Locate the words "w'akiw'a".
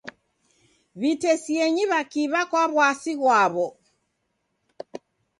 1.91-2.41